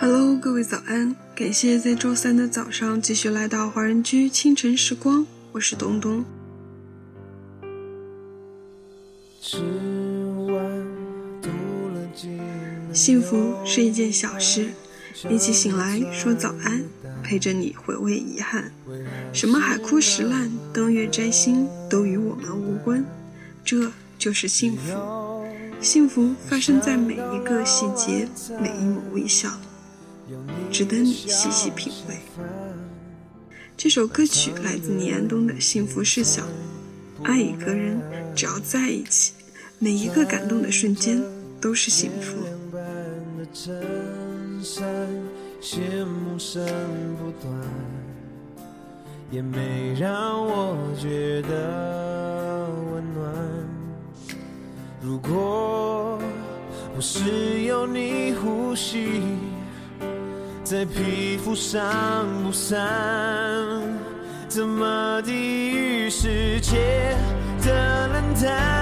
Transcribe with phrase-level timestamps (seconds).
[0.00, 1.16] Hello，各位早安！
[1.34, 6.24] 感谢在周三的早上继续来到华人居清晨时光，我是东东。
[12.92, 14.70] 幸福是一件小事，
[15.28, 16.84] 一起醒来说早安，
[17.24, 18.70] 陪着你回味遗憾。
[19.32, 23.04] 什么海枯石烂、登月摘星，都与我们无关。
[23.64, 25.44] 这就是幸福。
[25.80, 28.28] 幸福发生在每一个细节，
[28.60, 29.50] 每一抹微笑。
[30.70, 32.16] 值得你细细品味。
[33.76, 36.42] 这首歌曲来自倪安东的《幸福是小》，
[37.22, 38.00] 爱一个人，
[38.34, 39.32] 只要在一起，
[39.78, 41.22] 每一个感动的瞬间
[41.60, 42.36] 都是幸福。
[49.30, 53.34] 也没让我觉得温暖。
[55.00, 56.18] 如果
[56.94, 59.22] 不是有你呼吸。
[60.70, 61.80] 在皮肤上
[62.44, 62.78] 不散，
[64.48, 65.32] 怎么抵
[65.70, 67.16] 御世界
[67.64, 68.77] 的冷淡？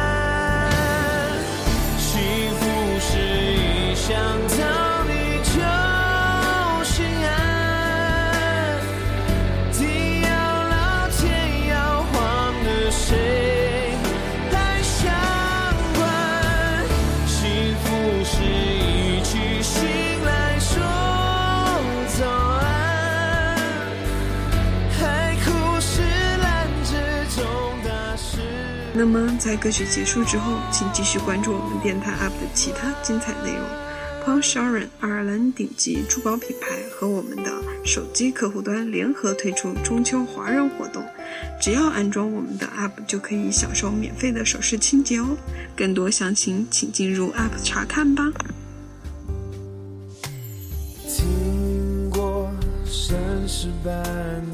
[28.99, 33.63] 那么，在歌曲结束之后，请继续关注我们电台 UP 的其他精彩内容。
[34.25, 37.53] Paul Sharon 爱尔兰顶级珠宝品牌和我们的
[37.85, 41.05] 手机客户端联合推出中秋华人活动，
[41.61, 45.37] 只要安装我们的 app 就可以享受免费的首饰清洁哦。
[45.77, 48.25] 更多详情请进入 UP 查看吧。
[51.07, 52.51] 听过
[52.87, 53.15] 盛
[53.47, 53.93] 世般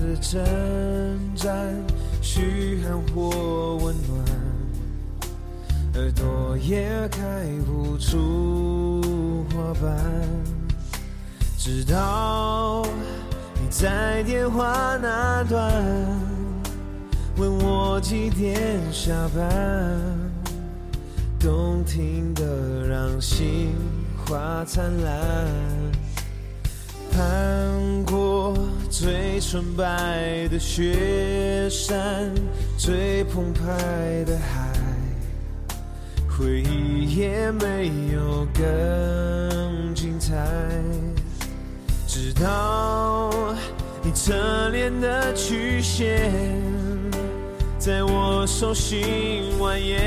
[0.00, 0.44] 的征
[1.36, 1.54] 战，
[2.22, 4.24] 嘘寒或温暖。
[5.94, 7.20] 耳朵也开
[7.66, 9.94] 不出花瓣，
[11.58, 12.86] 直到
[13.60, 15.70] 你在电话那端
[17.36, 20.00] 问我几点下班，
[21.38, 23.74] 动听的让心
[24.24, 25.46] 花灿烂，
[27.10, 28.21] 攀过
[28.90, 32.32] 最纯白的雪山，
[32.76, 34.70] 最澎湃的海。
[36.28, 40.34] 回忆也没有更精彩，
[42.06, 43.30] 直到
[44.02, 46.32] 你侧脸的曲线
[47.78, 49.98] 在我手心蜿蜒，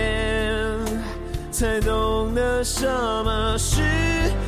[1.51, 3.81] 才懂得什么是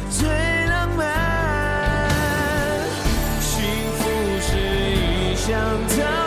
[0.09, 0.28] 最
[0.68, 1.47] 浪漫。
[5.47, 5.56] 想
[5.88, 6.26] 逃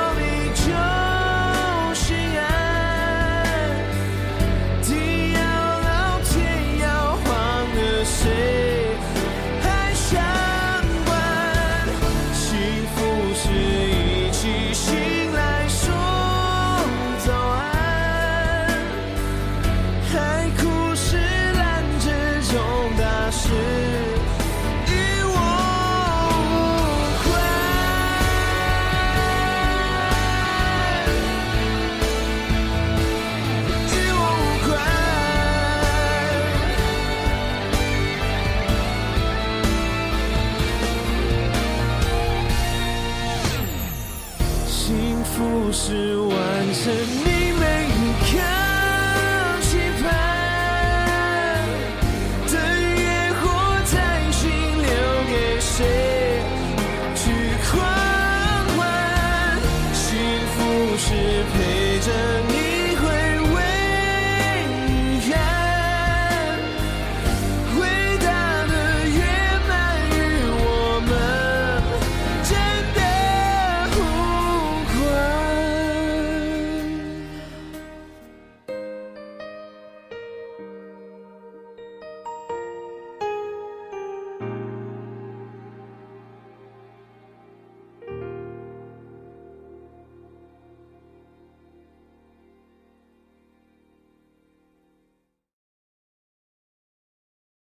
[44.90, 46.92] 幸福是完成
[47.24, 47.59] 你